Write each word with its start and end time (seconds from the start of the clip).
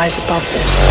rise 0.00 0.16
above 0.16 0.42
this. 0.54 0.86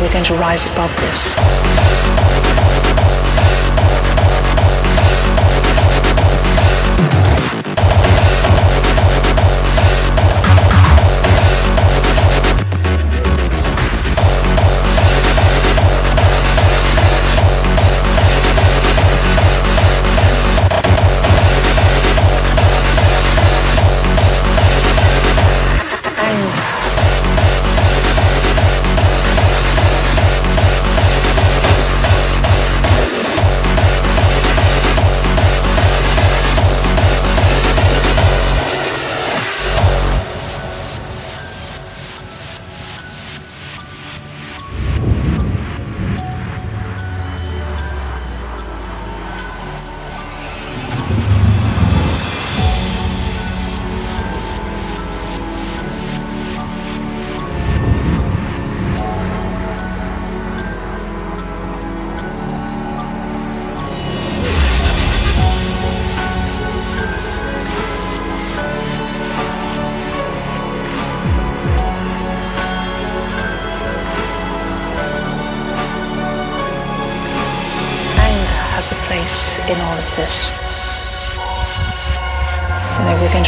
we're 0.00 0.12
going 0.12 0.24
to 0.24 0.34
rise 0.34 0.64
above 0.70 0.94
this. 1.00 1.97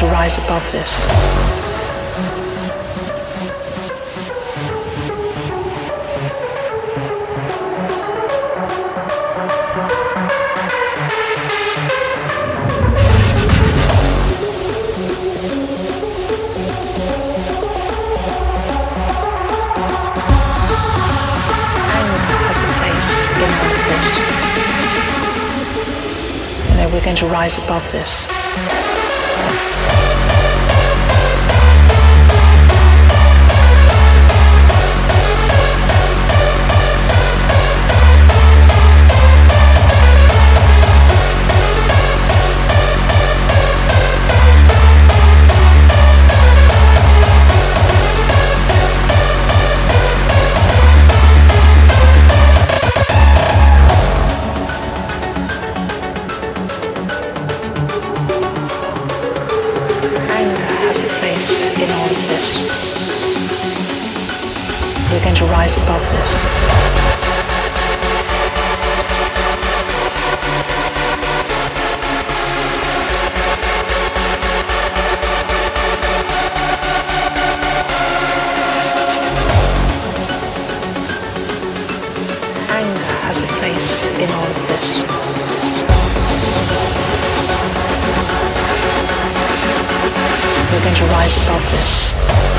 Rise 0.07 0.39
above 0.39 0.63
this. 0.73 1.07
we're 26.93 27.05
going 27.05 27.17
to 27.17 27.27
rise 27.27 27.57
above 27.59 27.85
this. 27.93 28.40
To 91.01 91.07
rise 91.07 91.37
above 91.39 91.63
this. 91.73 92.50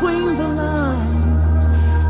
between 0.00 0.34
the 0.34 0.48
lines 0.48 2.06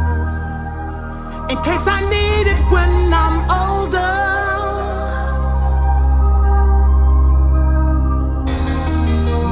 in 1.50 1.58
case 1.58 1.86
I 1.88 2.00
need 2.14 2.46
it 2.52 2.60
when 2.70 3.12
I'm 3.12 3.38
older. 3.50 4.14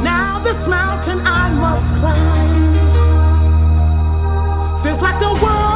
Now, 0.05 0.38
this 0.44 0.68
mountain 0.68 1.18
I 1.24 1.51
must 1.64 1.90
climb 1.98 2.55
feels 4.85 5.03
like 5.03 5.18
the 5.18 5.33
world. 5.42 5.67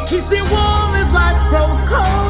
It 0.00 0.08
keeps 0.08 0.30
me 0.30 0.40
warm 0.40 0.94
as 0.96 1.12
life 1.12 1.36
grows 1.50 1.82
cold. 1.82 2.29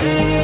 see 0.00 0.37